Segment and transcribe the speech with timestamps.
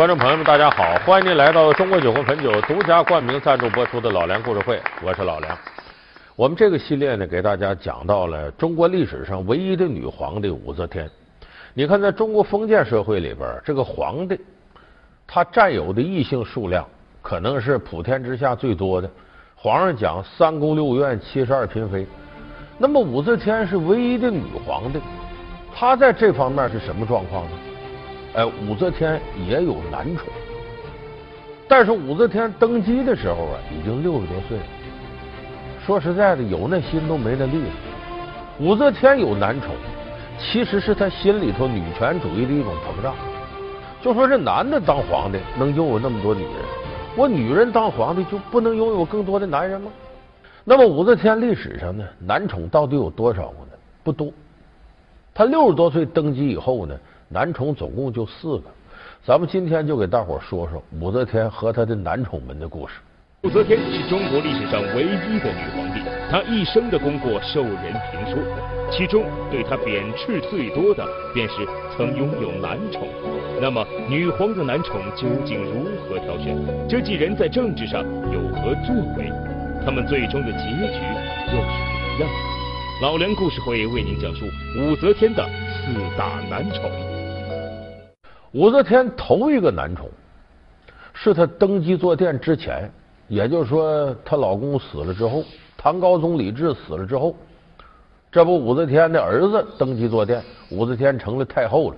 [0.00, 0.96] 观众朋友们，大家好！
[1.04, 5.58] 欢迎您来到中国酒魂汾酒独家冠名赞助播出的《老梁故事会》，我是老梁。
[6.36, 11.06] 我们这个系列呢，给大家讲到了中国历史上唯一的女皇帝武则天。
[11.74, 14.40] 你看，在中国封建社会里边，这个皇帝
[15.26, 16.82] 他占有的异性数量
[17.20, 19.10] 可能是普天之下最多的。
[19.54, 22.06] 皇上讲三宫六院七十二嫔妃，
[22.78, 24.98] 那么武则天是唯一的女皇帝，
[25.74, 27.50] 她在这方面是什么状况呢？
[28.34, 30.28] 哎，武则天也有男宠，
[31.66, 34.64] 但是武则天登基的时候啊，已经六十多岁了。
[35.84, 37.72] 说实在的，有那心都没那力了。
[38.60, 39.74] 武则天有男宠，
[40.38, 43.14] 其实是她心里头女权主义的一种膨胀。
[44.00, 46.52] 就说这男的当皇帝能拥有那么多女人，
[47.16, 49.90] 我女人当皇帝就不能拥有更多的男人吗？
[50.62, 53.76] 那么武则天历史上呢，男宠到底有多少呢？
[54.04, 54.32] 不多。
[55.34, 56.94] 她六十多岁登基以后呢，
[57.32, 58.64] 男宠总共就四个。
[59.24, 62.94] 咱们今天就给大伙说说武则天和她的男宠们的故事。
[63.44, 68.42] 武则天是中国历史上唯一的女皇帝，她一生的功过受人评说，
[68.90, 71.54] 其中对她贬斥最多的便是
[71.96, 73.06] 曾拥有男宠。
[73.60, 76.56] 那么，女皇的男宠究竟如何挑选？
[76.88, 79.30] 这几人在政治上有何作为？
[79.84, 81.78] 他们最终的结局又是
[82.18, 82.30] 怎样？
[83.02, 84.44] 老梁故事会为您讲述
[84.80, 86.90] 武则天的四大男宠。
[88.52, 90.08] 武则天头一个男宠
[91.12, 92.90] 是她登基坐殿之前。
[93.28, 95.44] 也就是说，她老公死了之后，
[95.76, 97.36] 唐高宗李治死了之后，
[98.32, 101.96] 这不武则天的儿子登基坐殿，武则天成了太后了。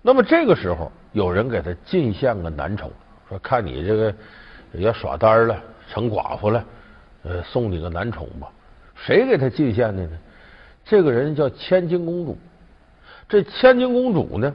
[0.00, 2.90] 那么这个时候，有人给她进献个男宠，
[3.28, 4.14] 说看你这个
[4.72, 6.64] 也耍单了，成寡妇了，
[7.24, 8.50] 呃，送你个男宠吧。
[8.94, 10.18] 谁给她进献的呢？
[10.82, 12.38] 这个人叫千金公主。
[13.28, 14.54] 这千金公主呢，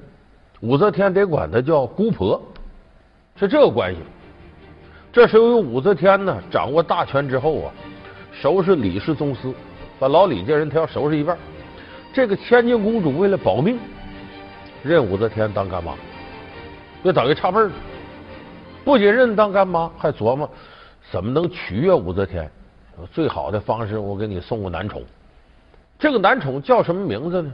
[0.62, 2.42] 武则天得管她叫姑婆，
[3.36, 4.00] 是这个关系。
[5.12, 7.72] 这是由于武则天呢掌握大权之后啊，
[8.32, 9.52] 收拾李氏宗室，
[10.00, 11.38] 把老李家人他要收拾一半。
[12.14, 13.80] 这个千金公主为了保命，
[14.84, 15.94] 认武则天当干妈，
[17.04, 17.72] 就等于差辈儿。
[18.84, 20.50] 不仅认当干妈，还琢磨
[21.12, 22.50] 怎么能取悦武则天。
[23.12, 25.04] 最好的方式，我给你送个男宠。
[26.00, 27.52] 这个男宠叫什么名字呢？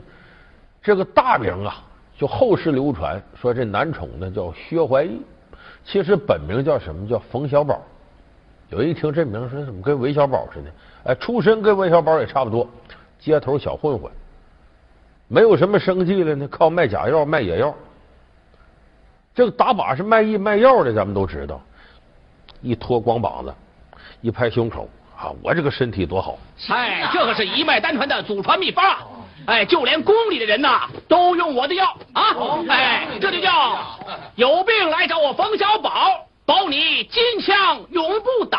[0.82, 1.82] 这个大名啊，
[2.16, 5.20] 就后世流传说这男宠呢叫薛怀义。
[5.84, 7.06] 其实本名叫什么？
[7.06, 7.80] 叫冯小宝。
[8.70, 10.70] 有一听这名说怎么跟韦小宝似的？
[11.04, 12.66] 哎，出身跟韦小宝也差不多，
[13.18, 14.10] 街头小混混，
[15.28, 17.74] 没有什么生计了呢，靠卖假药、卖野药。
[19.34, 21.60] 这个打靶是卖艺卖药的，咱们都知道，
[22.62, 23.54] 一脱光膀子，
[24.22, 26.38] 一拍胸口啊，我这个身体多好！
[26.70, 28.84] 哎，这可是一脉单传的祖传秘方。
[29.46, 32.22] 哎，就连宫里的人呐，都用我的药啊！
[32.68, 33.98] 哎，这就叫
[34.36, 38.58] 有病来找我冯小宝，保你金枪永不倒；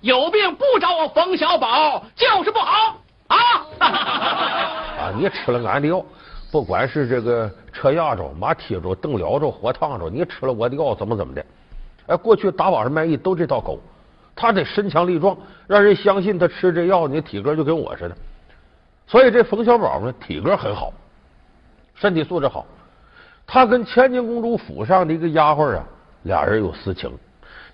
[0.00, 2.96] 有病不找我冯小宝，就是不好
[3.28, 3.36] 啊！
[3.78, 6.02] 啊，你吃了俺的药，
[6.50, 11.44] 不管是这个车压着、马踢着、蹬撩着、火烫着，你吃了我的药，怎么怎么的？
[12.08, 13.78] 哎，过去打网上卖艺都这套口，
[14.34, 15.36] 他得身强力壮，
[15.68, 18.16] 让人相信他吃这药，你体格就跟我似的。
[19.10, 20.92] 所以这冯小宝呢，体格很好，
[21.96, 22.64] 身体素质好。
[23.44, 25.84] 他跟千金公主府上的一个丫鬟啊，
[26.22, 27.10] 俩人有私情，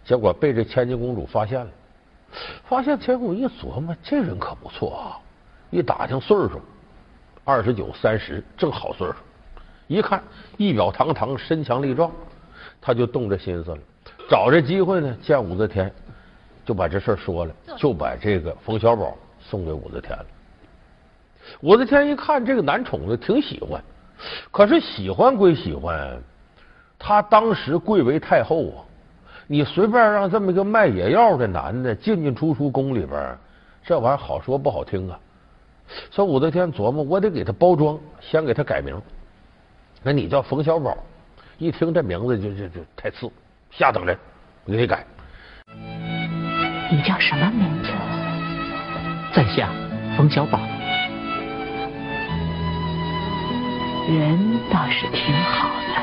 [0.02, 1.70] 结果被这千金公主发现了。
[2.64, 5.20] 发现千金公主一琢磨，这人可不错啊！
[5.68, 6.58] 一打听岁数，
[7.44, 9.14] 二十九三十，正好岁数。
[9.88, 10.22] 一看
[10.56, 12.10] 仪表堂堂，身强力壮，
[12.80, 13.78] 他就动这心思了。
[14.30, 15.92] 找这机会呢，见武则天，
[16.64, 20.26] 就把这事说了，就把这个冯小宝送给武则天了。
[21.60, 23.82] 武则天一看这个男宠子挺喜欢，
[24.50, 26.20] 可是喜欢归喜欢，
[26.98, 28.78] 他当时贵为太后啊，
[29.46, 33.38] 你随便让这么一个卖野药的男的进进出出宫里边，
[33.84, 35.18] 这玩意儿好说不好听啊。
[36.10, 39.00] 所以武则天琢磨，我得给他包装，先给他改名。
[40.02, 40.96] 那你叫冯小宝，
[41.58, 43.30] 一听这名字就就就太次，
[43.70, 44.18] 下等人，
[44.64, 45.06] 我给你改。
[46.90, 47.90] 你叫什么名字？
[49.32, 49.70] 在下
[50.16, 50.75] 冯小宝。
[54.08, 54.38] 人
[54.72, 55.94] 倒是挺好的，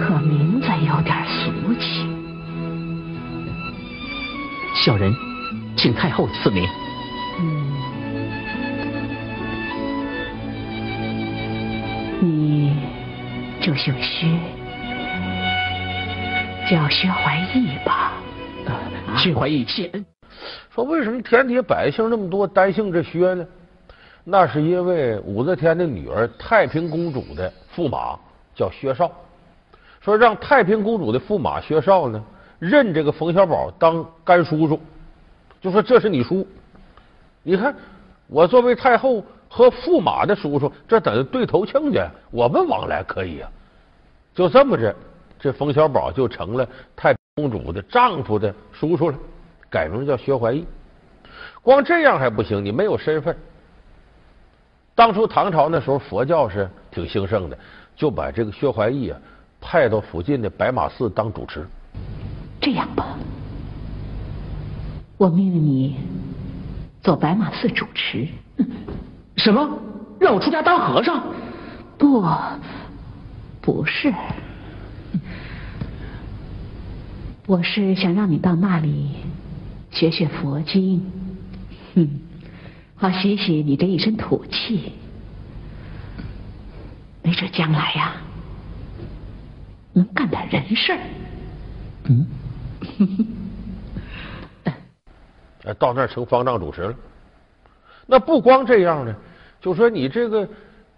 [0.00, 2.06] 可名字有点俗气。
[4.84, 5.12] 小人
[5.76, 6.64] 请太后赐名。
[7.40, 7.66] 嗯，
[12.20, 12.76] 你
[13.60, 14.28] 就姓薛，
[16.70, 18.12] 叫薛怀义吧。
[19.16, 20.06] 薛怀义谢恩。
[20.72, 23.44] 说为什么天底下百姓那么多，单姓这薛呢？
[24.28, 28.18] 那是因为武则天的女儿太平公主的驸马
[28.56, 29.08] 叫薛绍，
[30.00, 32.20] 说让太平公主的驸马薛绍呢
[32.58, 34.80] 认这个冯小宝当干叔叔，
[35.60, 36.44] 就说这是你叔。
[37.44, 37.72] 你看
[38.26, 43.48] 我作为太后和驸马的叔叔，这等于对头亲家，我们往来可以啊。
[44.34, 44.92] 就这么着，
[45.38, 49.16] 这冯小宝就成了太平公主的丈夫的叔叔了，
[49.70, 50.66] 改名叫薛怀义。
[51.62, 53.36] 光这样还不行，你没有身份。
[54.96, 57.56] 当初唐朝那时候佛教是挺兴盛的，
[57.94, 59.18] 就把这个薛怀义啊
[59.60, 61.64] 派到附近的白马寺当主持。
[62.60, 63.18] 这样吧，
[65.18, 65.96] 我命令你
[67.02, 68.26] 做白马寺主持。
[69.36, 69.78] 什么？
[70.18, 71.22] 让我出家当和尚？
[71.98, 72.24] 不，
[73.60, 74.12] 不是，
[77.46, 79.10] 我是想让你到那里
[79.90, 81.04] 学学佛经。
[81.94, 82.20] 嗯，
[82.96, 84.92] 好洗洗你这一身土气，
[87.22, 88.22] 没准将来呀、啊，
[89.92, 90.98] 能干点人事儿。
[92.04, 92.26] 嗯，
[95.78, 96.94] 到那儿成方丈主持了。
[98.06, 99.14] 那不光这样呢，
[99.60, 100.48] 就说你这个，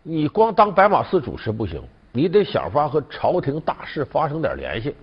[0.04, 4.94] 你光当白马寺主持不行，你得想法和朝廷大事发生点联系。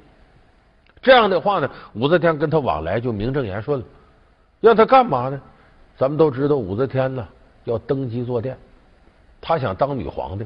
[1.02, 3.86] 这样的话呢，武则天跟他往来就名正言顺了。
[4.62, 5.42] 要他干嘛呢？
[5.98, 7.28] 咱们都知道武则天呢
[7.64, 8.58] 要登基坐殿，
[9.40, 10.46] 她想当女皇帝。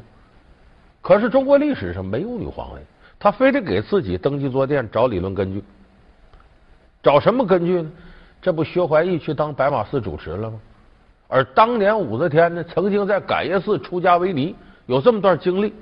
[1.01, 2.81] 可是中国历史上没有女皇帝，
[3.18, 5.63] 她非得给自己登基坐殿找理论根据。
[7.01, 7.92] 找什么根据呢？
[8.42, 10.60] 这不薛怀义去当白马寺主持了吗？
[11.28, 14.56] 而当年武则天呢，曾经在感业寺出家为尼，
[14.86, 15.74] 有这么段经历。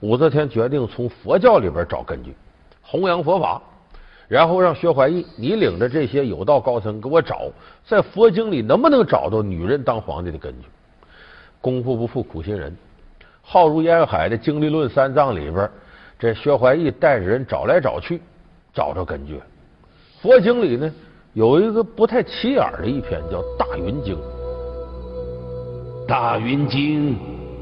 [0.00, 2.34] 武则天决定从佛教里边找根据，
[2.82, 3.62] 弘扬佛法。
[4.32, 7.50] 然后让薛怀义，你领着这些有道高僧给我找，
[7.84, 10.66] 在佛经里能不能找到女人当皇帝的根据？
[11.60, 12.74] 功夫不负苦心人，
[13.42, 15.70] 浩如烟海的经历论三藏里边，
[16.18, 18.22] 这薛怀义带着人找来找去，
[18.72, 19.38] 找着根据。
[20.22, 20.90] 佛经里呢，
[21.34, 24.16] 有一个不太起眼的一篇叫《大云经》。
[26.06, 27.14] 《大云经》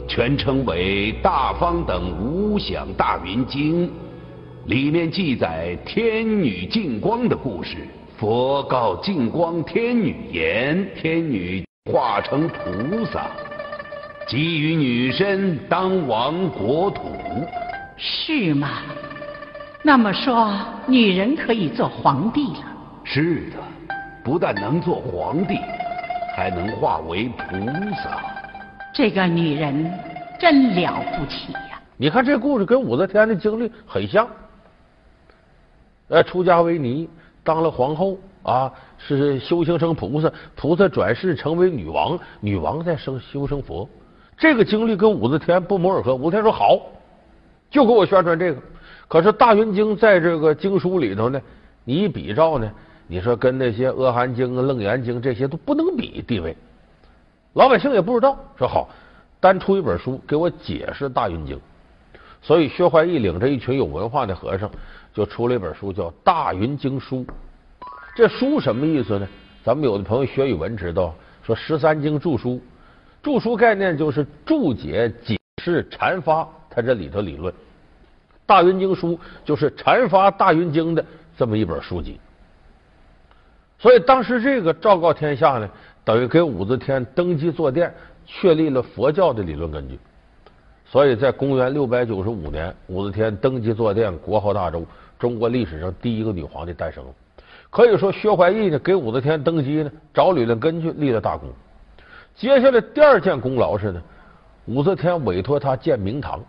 [0.06, 3.88] 全称为《大方等无想大云经》。
[4.70, 7.78] 里面记载天女净光的故事。
[8.16, 13.26] 佛告净光天女言：天女化成菩萨，
[14.28, 17.02] 给予女身当亡国土。
[17.96, 18.82] 是吗？
[19.82, 20.56] 那么说，
[20.86, 22.64] 女人可以做皇帝了？
[23.02, 23.56] 是的，
[24.22, 25.58] 不但能做皇帝，
[26.36, 27.56] 还能化为菩
[28.04, 28.22] 萨。
[28.94, 29.92] 这个女人
[30.38, 31.82] 真了不起呀，啊！
[31.96, 34.28] 你看这故事跟武则天的经历很像。
[36.10, 37.08] 呃，出家为尼，
[37.44, 43.88] 当了皇后啊，是修行成菩萨，菩萨转世成为女王，女王再生修成佛。
[44.36, 46.16] 这个经历跟武则天不谋而合。
[46.16, 46.80] 武则天说好，
[47.70, 48.60] 就给我宣传这个。
[49.06, 51.40] 可是《大云经》在这个经书里头呢，
[51.84, 52.68] 你一比照呢，
[53.06, 56.56] 你说跟那些《阿含经》《楞严经》这些都不能比地位。
[57.52, 58.88] 老百姓也不知道，说好，
[59.38, 61.56] 单出一本书给我解释《大云经》。
[62.42, 64.68] 所以薛怀义领着一群有文化的和尚。
[65.12, 67.24] 就出了一本书，叫《大云经书》。
[68.14, 69.28] 这书什么意思呢？
[69.62, 72.60] 咱们有的朋友学语文知道，说十三经注疏，
[73.22, 77.52] 注疏概念就是注解、解释、阐发它这里头理论。
[78.46, 79.12] 《大云经书》
[79.44, 81.04] 就是阐发《大云经》的
[81.36, 82.18] 这么一本书籍。
[83.78, 85.68] 所以当时这个昭告天下呢，
[86.04, 87.94] 等于给武则天登基坐殿
[88.26, 89.98] 确立了佛教的理论根据。
[90.90, 94.84] 所以在公元六百九十五年，武则天登基坐殿，国号大周，
[95.20, 97.10] 中国历史上第一个女皇帝诞生了。
[97.70, 101.48] 可以说，薛怀义呢给武则天登基呢找理论根据立了大功。
[102.34, 104.02] 接下来第二件功劳是呢，
[104.64, 106.40] 武则天委托他建明堂。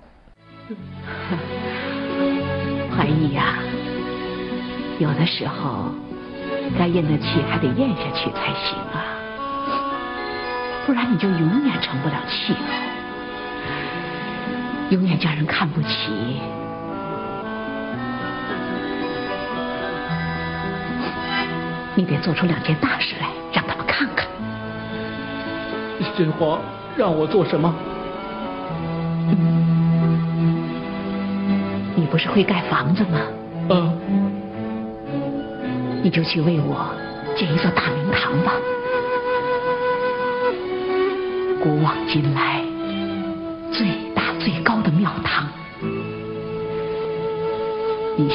[2.98, 3.60] 怀义呀，
[4.98, 5.92] 有的时候
[6.80, 9.20] 该咽的气还得咽下去才行啊，
[10.88, 12.91] 不然你就永远成不了气候。
[14.92, 16.12] 永远叫人看不起。
[21.96, 24.28] 你得做出两件大事来，让他们看看。
[26.14, 26.60] 先皇
[26.98, 27.74] 让我做什么？
[29.30, 29.36] 嗯，
[31.96, 33.20] 你不是会盖房子吗？
[33.70, 33.98] 嗯。
[36.04, 36.94] 你就去为我
[37.38, 38.52] 建一座大明堂吧。
[41.64, 42.61] 古往今来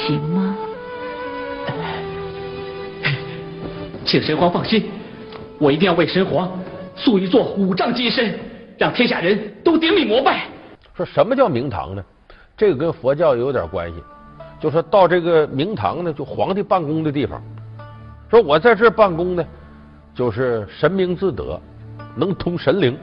[0.06, 0.56] 行吗？
[4.06, 4.84] 请神皇放心，
[5.58, 6.48] 我一定要为神皇
[6.94, 8.38] 塑一座五丈金身，
[8.78, 10.44] 让天下人都顶礼膜拜。
[10.94, 12.04] 说什么叫明堂呢？
[12.56, 13.96] 这个跟佛教有点关系。
[14.60, 17.42] 就说到这个明堂呢，就皇帝办公的地方，
[18.30, 19.44] 说我在这办公呢，
[20.14, 21.60] 就是神明自得，
[22.14, 22.96] 能通神灵，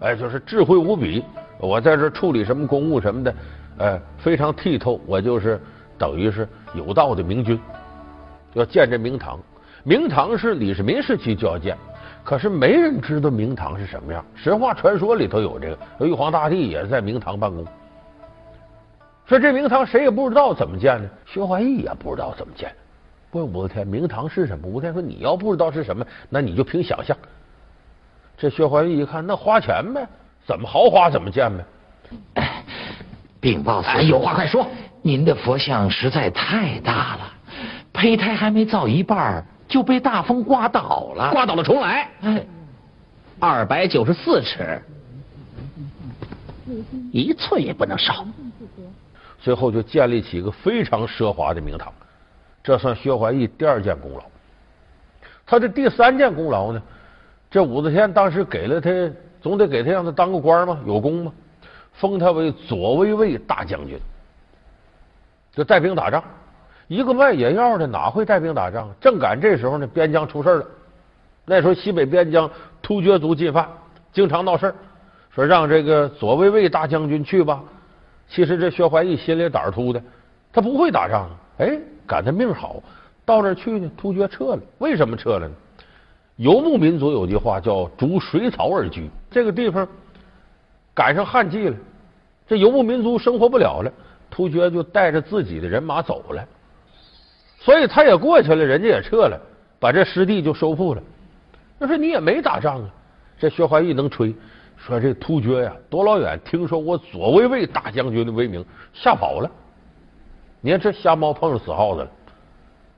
[0.00, 1.24] 哎，就是智慧无比。
[1.58, 3.34] 我在这处理什么公务什么的，
[3.78, 4.98] 哎，非常剔透。
[5.06, 5.60] 我就是
[6.00, 7.60] 等于是有道的明君，
[8.54, 9.38] 要建这明堂。
[9.84, 11.76] 明堂是李世民时期就要建，
[12.24, 14.24] 可是没人知道明堂是什么样。
[14.34, 17.62] 神话传说里头有这个，玉皇大帝也在明堂办公。
[19.26, 21.08] 说这明堂谁也不知道怎么建呢？
[21.26, 22.74] 薛怀义也不知道怎么建。
[23.32, 24.66] 问武则天明堂是什么？
[24.66, 27.14] 武则天说：“你要不知道是什么，那你就凭想象。”
[28.38, 30.06] 这薛怀义一看，那花钱呗，
[30.46, 31.64] 怎么豪华怎么建呗。
[33.38, 34.66] 禀报司，有话快说。
[35.02, 37.32] 您的佛像实在太大了，
[37.92, 42.08] 胚胎还没造一半就被大风刮倒了，刮倒了重来。
[42.20, 42.44] 哎，
[43.38, 44.82] 二百九十四尺，
[47.12, 48.26] 一寸也不能少。
[49.40, 51.90] 最后就建立起一个非常奢华的明堂，
[52.62, 54.22] 这算薛怀义第二件功劳。
[55.46, 56.82] 他的第三件功劳呢？
[57.50, 58.90] 这武则天当时给了他，
[59.40, 61.32] 总得给他让他当个官嘛，有功嘛，
[61.94, 63.98] 封他为左威卫大将军，
[65.60, 66.24] 就带兵打仗。
[66.88, 68.88] 一个卖野药的哪会带兵打仗？
[68.98, 70.66] 正赶这时候呢，边疆出事了。
[71.44, 72.50] 那时候西北边疆
[72.80, 73.68] 突厥族进犯，
[74.10, 74.74] 经常闹事
[75.34, 77.62] 说让这个左卫卫大将军去吧。
[78.26, 80.02] 其实这薛怀义心里胆突的，
[80.50, 81.28] 他不会打仗。
[81.58, 82.82] 哎，赶他命好，
[83.26, 84.60] 到那儿去呢，突厥撤了。
[84.78, 85.54] 为什么撤了呢？
[86.36, 89.86] 游牧民族有句话叫“逐水草而居”，这个地方
[90.94, 91.76] 赶上旱季了，
[92.48, 93.92] 这游牧民族生活不了了，
[94.40, 96.42] 突厥就带着自己的人马走了。
[97.58, 99.38] 所以他也过去了，人家也撤了，
[99.78, 101.02] 把这失地就收复了。
[101.78, 102.88] 那说你也没打仗啊，
[103.38, 104.34] 这薛怀义能吹。
[104.78, 109.50] 说这突厥呀，多老远听说我左卫卫大将军的威名，吓跑了。
[110.62, 112.10] 你看这瞎猫碰上死耗子了。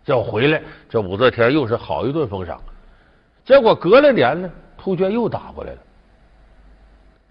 [0.05, 2.61] 这回来，这武则天又是好一顿封赏。
[3.45, 5.79] 结果隔了年呢，突厥又打过来了。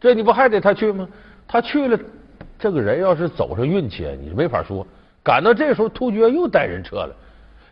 [0.02, 1.08] 这你不还得他去吗？
[1.48, 1.98] 他去了，
[2.62, 4.86] 这个人要是走上运气，你没法说。
[5.24, 7.16] 赶到这时候，突厥又带人撤了，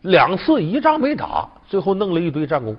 [0.01, 2.75] 两次一仗没打，最后弄了一堆战功。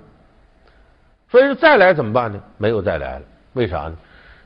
[1.29, 2.37] 所以说再来怎么办呢？
[2.57, 3.25] 没有再来了。
[3.53, 3.95] 为啥呢？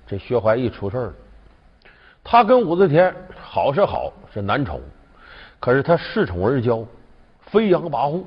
[0.05, 1.13] 这薛怀义出事了。
[2.23, 4.79] 他跟武则天好是好，是男宠，
[5.59, 6.85] 可是他恃宠而骄，
[7.39, 8.23] 飞扬跋扈。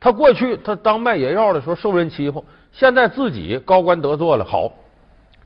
[0.00, 4.72] 他过去他当卖野药的时候受人欺负，现在自己高官得做了，好，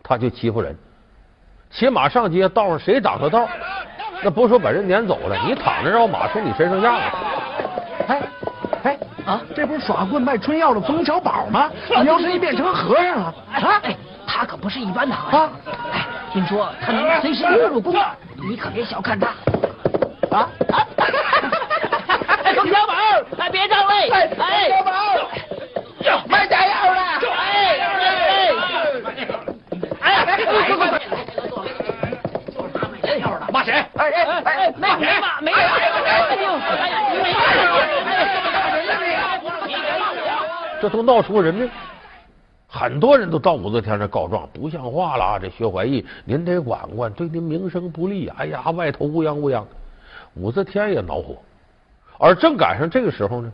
[0.02, 0.74] 他就欺负人。
[1.70, 3.48] 骑马上街，道上谁挡着道，
[4.22, 7.02] 那不是说把人撵走了，你躺着让马从你身上压了。
[8.08, 8.22] 哎
[8.84, 9.40] 哎啊！
[9.54, 11.70] 这不是耍棍卖春药的冯小宝吗？
[12.00, 13.80] 你要是一变成和尚了啊！
[13.82, 13.96] 哎
[14.28, 15.50] 他可不是一般的和尚，
[15.92, 17.94] 哎，听说他能随时遁入宫，
[18.48, 19.28] 你可别小看他。
[20.30, 20.86] 啊啊！
[22.44, 22.94] 哎，冯小宝，
[23.38, 24.90] 哎，别张泪，哎，冯小宝，
[26.28, 27.84] 卖假药的，哎哎
[30.00, 30.44] 哎，哎，快
[30.76, 30.98] 快快，
[32.54, 33.72] 就是他卖假药的，骂谁？
[33.72, 34.72] 哎哎哎，
[35.40, 35.76] 没没骂，
[36.36, 36.50] 没有，
[40.80, 41.68] 这都闹出人命。
[42.68, 45.38] 很多人都到武则天那告状，不像话了啊！
[45.38, 48.28] 这薛怀义，您得管管，对您名声不利。
[48.36, 49.64] 哎呀，外头乌泱乌泱，
[50.34, 51.36] 武则天也恼火。
[52.18, 53.52] 而正赶上这个时候呢，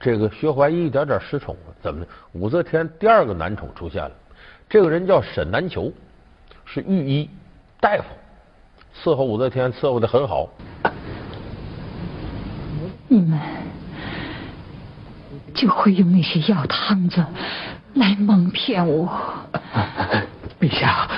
[0.00, 1.74] 这个薛怀义一点点失宠了。
[1.82, 2.06] 怎么呢？
[2.32, 4.10] 武则天第二个男宠出现了，
[4.68, 5.92] 这个人叫沈南球，
[6.64, 7.30] 是御医
[7.80, 8.04] 大夫，
[9.02, 10.48] 伺候武则天伺候的很好。
[13.08, 13.38] 你们
[15.54, 17.24] 就会用那些药汤子。
[17.94, 19.08] 来蒙骗我，
[20.60, 21.08] 陛下，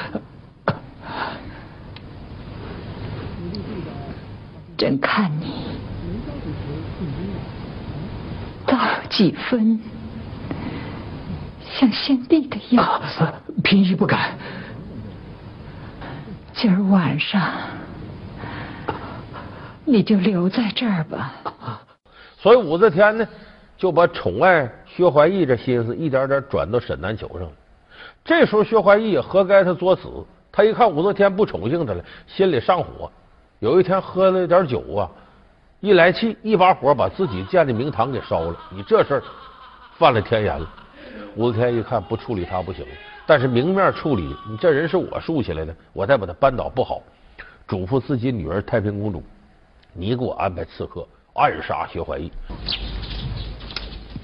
[4.77, 5.65] 朕看你
[8.67, 9.81] 倒有几分
[11.79, 13.27] 像先帝的样子。
[13.65, 14.37] 嫔妃不敢。
[16.59, 17.53] 今儿晚上
[19.85, 21.35] 你就留在这儿吧。
[22.41, 23.29] 所以武则天呢，
[23.77, 27.53] 就把宠爱薛怀义这心思一点点转到沈南球上了。
[28.25, 30.09] 这时候薛怀义也活该他作死。
[30.51, 33.11] 他一看武则天不宠幸他了，心里上火。
[33.59, 35.11] 有一天喝了点酒啊，
[35.81, 38.57] 一来气，一把火把自己建的明堂给烧了。
[38.71, 39.23] 你这事儿
[39.99, 40.67] 犯了天眼了。
[41.35, 42.87] 武则天一看不处理他不行，
[43.27, 47.03] 但是明面处理，你这人是我竖起来的，我再把他扳倒不好。
[47.67, 49.23] 嘱咐自己女儿太平公主，
[49.93, 51.05] 你给我安排刺客
[51.35, 52.31] 暗杀薛怀义。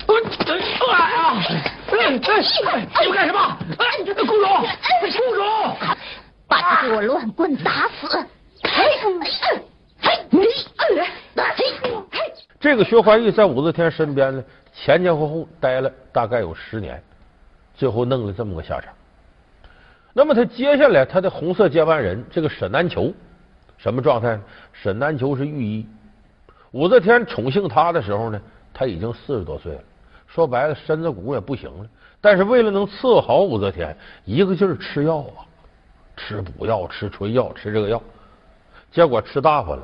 [0.08, 1.34] 哎呀！
[2.10, 3.58] 你干什么？
[3.76, 4.28] 公主，公
[5.34, 5.42] 主，
[6.46, 8.06] 把他给我乱棍打死！
[8.62, 9.18] 嘿，嘿，
[10.00, 10.42] 嘿，嘿。
[12.60, 17.02] 这个薛怀义在武则天身边呢，前前后后待了大概有十年。
[17.74, 18.92] 最后弄了这么个下场。
[20.12, 23.12] 那么他接下来他的红色接班人这个沈南球
[23.78, 24.42] 什么状态呢？
[24.72, 25.86] 沈南球是御医，
[26.70, 28.40] 武则天宠幸他的时候呢，
[28.74, 29.80] 他已经四十多岁了，
[30.26, 31.86] 说白了身子骨也不行了。
[32.20, 35.42] 但是为了能伺候好武则天，一个劲儿吃药啊，
[36.16, 38.00] 吃补药、吃春药、吃这个药，
[38.92, 39.82] 结果吃大发了，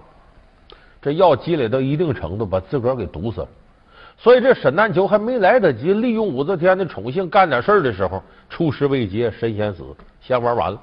[1.00, 3.48] 这药积累到一定程度，把自个儿给毒死了。
[4.20, 8.20] 所以这沈南裘还没来得及利用武则天的宠幸干点事儿的时候，
[8.50, 9.84] 出师未捷身先死，
[10.20, 10.82] 先玩完了。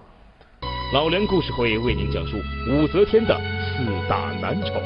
[0.94, 2.38] 老梁故事会为您讲述
[2.72, 4.82] 武则天的四大男宠。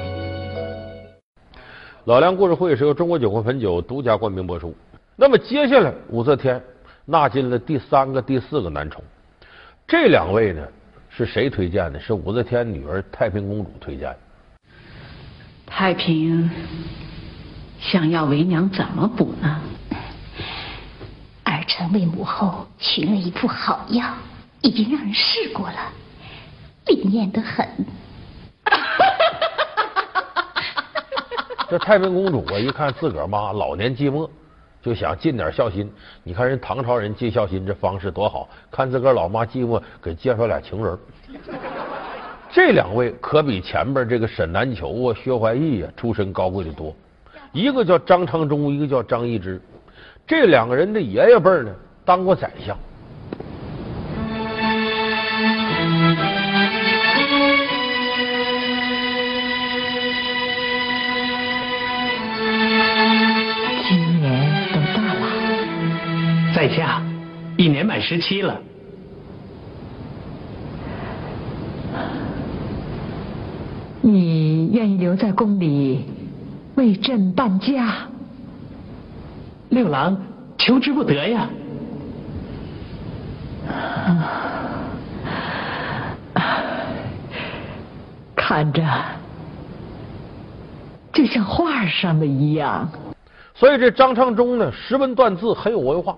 [2.06, 4.76] 老梁故事会是由中国酒魂汾酒独家冠名播出。
[5.16, 6.60] 那么接下来，武则天
[7.06, 9.04] 纳进了第三个、第四个男宠。
[9.86, 10.68] 这两位呢，
[11.08, 12.00] 是谁推荐的？
[12.00, 14.18] 是武则天女儿太平公主推荐的。
[15.68, 16.50] 太平。
[17.80, 19.62] 想要为娘怎么补呢？
[21.44, 24.14] 儿臣为母后寻了一副好药，
[24.62, 25.78] 已经让人试过了，
[26.86, 27.68] 灵验的很。
[31.70, 34.30] 这太平公主啊，一看自个儿妈老年寂寞，
[34.82, 35.92] 就想尽点孝心。
[36.24, 41.00] 你看人唐朝人尽孝心这方式多好，看自个儿老妈寂寞，给介绍俩情人。
[42.52, 46.94] 这两位可比前边这个沈南球啊、薛怀义啊出身高贵的多。
[47.52, 49.60] 一个叫张昌忠，一个叫张易之，
[50.28, 51.74] 这两个人的爷爷辈呢，
[52.06, 52.78] 当过宰相。
[63.88, 66.54] 今年多大了？
[66.54, 67.02] 在下
[67.58, 68.62] 一年满十七了。
[74.02, 76.06] 你愿意留在宫里？
[76.80, 78.08] 为朕伴驾，
[79.68, 80.18] 六郎
[80.58, 81.50] 求之不得呀！
[88.34, 88.82] 看着
[91.12, 92.90] 就像画上的一样。
[93.54, 96.18] 所以这张昌中呢，识文断字，很有文化。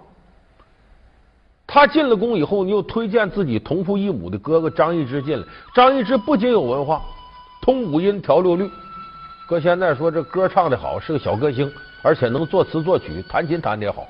[1.65, 5.43] 他进了宫以后，你又推荐自己同父异母的哥哥张易之进来。
[5.73, 7.01] 张易之不仅有文化，
[7.63, 8.69] 通五音，调六律。
[9.51, 11.69] 搁现在说这歌唱的好，是个小歌星，
[12.01, 14.07] 而且能作词作曲，弹琴弹的也好。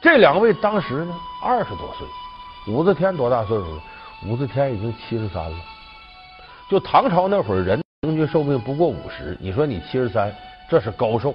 [0.00, 2.72] 这两位当时呢，二十多岁。
[2.72, 3.82] 武则天多大岁数了？
[4.24, 5.56] 武则天已经七十三了。
[6.70, 9.36] 就唐朝那会儿，人平均寿命不过五十。
[9.40, 10.32] 你说你七十三，
[10.70, 11.34] 这是高寿。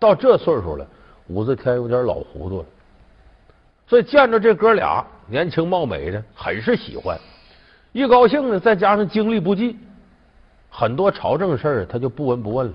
[0.00, 0.86] 到这岁数了，
[1.26, 2.64] 武则天有点老糊涂了。
[3.86, 7.20] 所以见着这哥俩年轻貌美的，很是喜欢。
[7.92, 9.78] 一高兴呢，再加上精力不济。
[10.76, 12.72] 很多朝政事儿他就不闻不问了，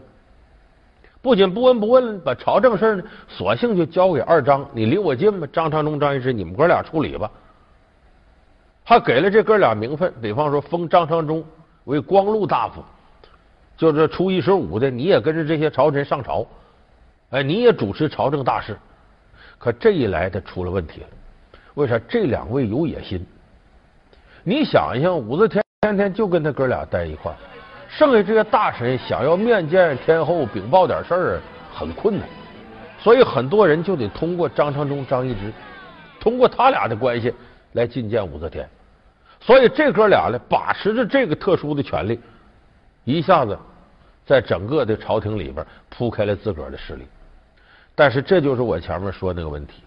[1.21, 7.29] 不仅不闻不问了，把朝政事儿呢，索性就交给二张，你离我近吧，张昌宗、张易之，你们哥俩处理吧。
[8.85, 11.43] 还给了这哥俩名分，比方说封张昌宗
[11.83, 12.81] 为光禄大夫，
[13.75, 16.47] 就是初一十五的，你也跟着这些朝臣上朝，
[17.31, 18.77] 哎，你也主持朝政大事。
[19.57, 21.07] 可这一来，他出了问题了。
[21.73, 21.99] 为啥？
[22.07, 23.27] 这两位有野心。
[24.41, 27.37] 你想一想，武则天天天就跟他哥俩待一块儿。
[27.89, 31.41] 剩下这些大臣想要面见天后禀报点事儿
[31.73, 32.27] 很困难，
[32.99, 35.51] 所以很多人就得通过张昌宗、张易之，
[36.19, 37.33] 通过他俩的关系
[37.73, 38.69] 来觐见武则天。
[39.41, 42.19] 所以这哥俩呢，把持着这个特殊的权力，
[43.05, 43.57] 一下子
[44.25, 47.07] 在整个的朝廷里边铺开了自个儿的势力。
[47.95, 49.83] 但是这就是我前面说那个问题，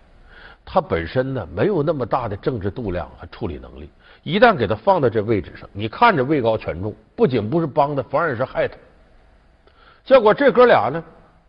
[0.65, 3.91] 他本身呢没有那么大的政治度量和处理能力。
[4.23, 8.77] 一旦给他放到这位置上，你看着位高权重，不仅不是帮他，反而是害他。
[10.05, 11.03] 结果这哥俩呢，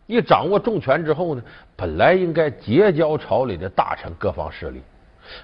[0.06, 1.42] 一掌握重权之后呢，
[1.76, 4.82] 本来应该结交朝里的大臣各方势力，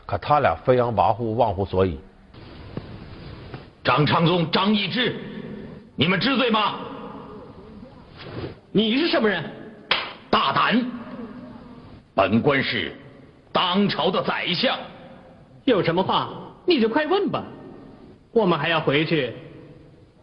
[0.04, 2.00] 可他俩飞扬跋扈，忘乎所以。
[3.84, 5.16] 张昌宗、张易之，
[5.94, 6.74] 你们知罪吗？
[8.72, 9.42] 你是什么人？
[10.28, 10.84] 大胆！
[12.14, 12.92] 本官是
[13.52, 14.78] 当朝的宰相，
[15.64, 16.30] 有什么话？
[16.66, 17.42] 你就快问吧，
[18.32, 19.32] 我们还要回去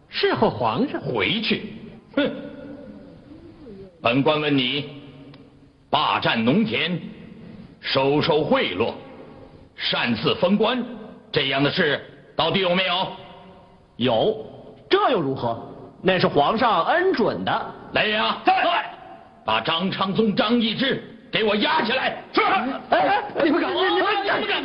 [0.08, 1.00] 侍候皇上。
[1.00, 1.72] 回去？
[2.16, 2.30] 哼！
[4.00, 4.88] 本官问你，
[5.90, 6.98] 霸占农田、
[7.80, 8.92] 收受贿赂、
[9.76, 10.82] 擅自封官
[11.30, 12.00] 这样的事，
[12.34, 13.06] 到底有没有？
[13.96, 14.46] 有，
[14.88, 15.60] 这又如何？
[16.00, 17.74] 那是皇上恩准的。
[17.92, 18.40] 来人啊！
[18.46, 18.54] 在。
[19.44, 22.22] 把张昌宗、张易之给我押起来。
[22.32, 22.40] 是。
[22.90, 23.70] 哎，你们敢？
[23.72, 24.40] 你们敢？
[24.40, 24.64] 你们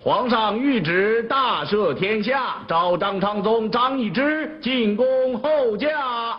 [0.00, 6.36] 皇上谕旨大赦天下，召张昌宗、张易之进宫候驾。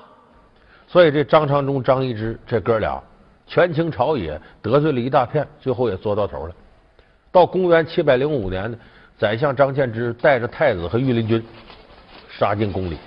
[0.86, 3.02] 所以这张昌宗、张易之这哥俩，
[3.48, 6.54] 权倾朝野，得罪了一大片，最后也做到头了。
[7.32, 8.78] 到公元七百零五年呢，
[9.18, 11.42] 宰相张献之带着太子和御林军
[12.30, 12.98] 杀进宫里，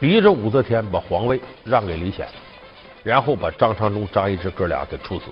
[0.00, 2.26] 逼着武则天把皇位让给李显，
[3.06, 5.26] 然后把张昌宗、张易之哥俩给处死。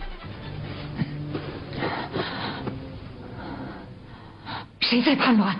[4.78, 5.56] 谁在叛乱？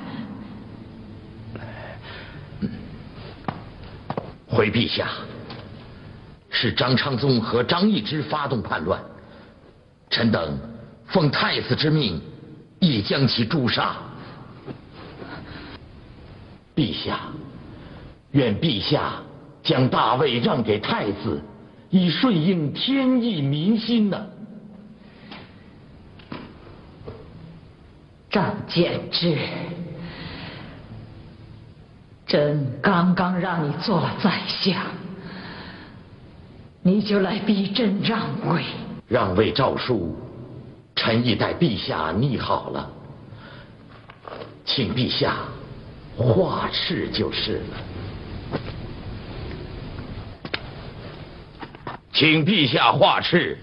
[4.47, 5.09] 回陛下，
[6.51, 9.03] 是张昌宗和张易之发动叛乱，
[10.09, 10.57] 臣等
[11.07, 12.23] 奉太子之命，
[12.79, 13.97] 亦将其诛杀。
[16.77, 17.23] 陛下，
[18.31, 19.15] 愿陛下
[19.65, 21.43] 将大位让给太子，
[21.91, 24.27] 以顺应天意民心呢。
[28.31, 29.39] 张柬之，
[32.27, 34.75] 朕刚刚让你做了宰相，
[36.83, 38.65] 你就来逼朕让位？
[39.07, 40.17] 让位诏书，
[40.97, 42.91] 臣已代陛下拟好了，
[44.65, 45.37] 请陛下
[46.17, 47.77] 画敕就是了。
[52.15, 53.57] 请陛下画敕。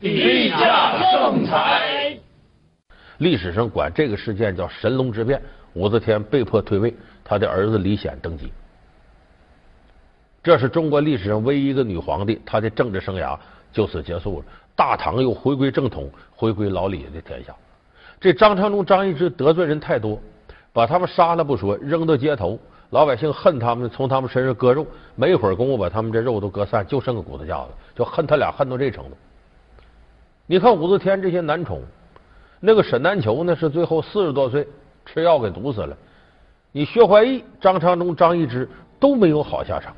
[0.00, 2.16] 陛下圣裁。
[3.18, 5.42] 历史上管这个事件叫神龙之变，
[5.74, 8.50] 武则天被迫退位，她的儿子李显登基。
[10.42, 13.38] 这是中国历史上唯一一个女皇帝，她的政治生涯
[13.70, 14.44] 就此结束了。
[14.74, 17.54] 大唐又回归正统，回归老李的天下。
[18.18, 20.18] 这张昌宗、张易之得罪人太多，
[20.72, 22.58] 把他们杀了不说，扔到街头，
[22.90, 29.10] 老百姓恨他们，从他们身上割肉，没一会儿功夫把他们这肉都割散，就剩个骨头架子，就恨他俩恨到这程度。
[30.46, 31.80] 你看武则天这些男宠，
[32.60, 34.66] 那个沈南球呢是最后四十多岁
[35.06, 35.96] 吃药给毒死了。
[36.72, 39.92] 你薛怀义、张昌宗、张易之都没有好下场。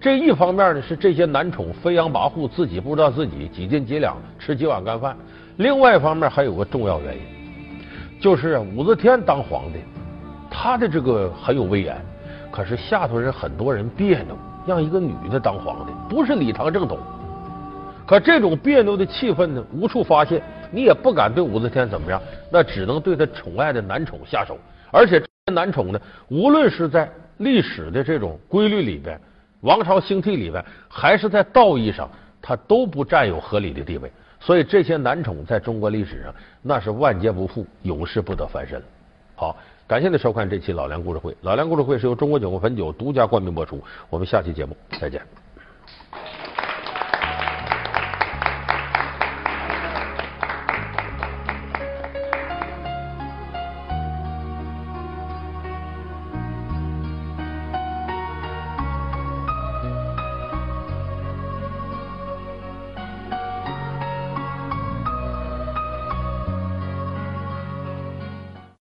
[0.00, 5.16] 这一方面呢是这些男宠飞扬跋扈，自己不知道自己几斤几两吃几碗干饭；
[5.56, 7.22] 另外一方面还有个重要原因，
[8.24, 9.80] 就是武则天当皇帝，
[10.50, 11.94] 她的这个很有威严，
[12.50, 14.34] 可是下头人很多人别扭，
[14.66, 16.98] 让一个女的当皇帝不是礼堂正统。
[18.06, 22.18] 可这种别扭的气氛呢，无处发泄，你也不敢对武则天怎么样，
[22.50, 24.56] 那只能对她宠爱的男宠下手。
[24.90, 27.06] 而且这男宠呢，无论是在
[27.36, 29.20] 历史的这种规律里边，
[29.60, 32.08] 王朝兴替里边，还是在道义上，
[32.40, 34.10] 他都不占有合理的地位。
[34.44, 38.82] 所以这些男宠在中国历史上，那是万劫不复，永世不得翻身。
[39.34, 41.34] 好，感谢您收看这期老梁故事会。
[41.40, 43.82] 老梁故事会是由中国酒国汾酒独家冠名播出。
[44.10, 45.43] 我们下期节目再见。